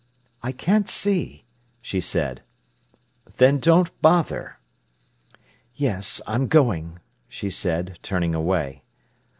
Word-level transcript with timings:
"I 0.41 0.51
can't 0.51 0.89
see," 0.89 1.45
she 1.79 2.01
said. 2.01 2.41
"Then 3.37 3.59
don't 3.59 3.91
bother." 4.01 4.57
"Yes; 5.75 6.19
I'm 6.25 6.47
going!" 6.47 6.97
she 7.29 7.51
said, 7.51 7.99
turning 8.01 8.33
away. 8.33 8.81